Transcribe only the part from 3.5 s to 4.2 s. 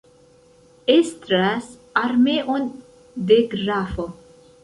grafo.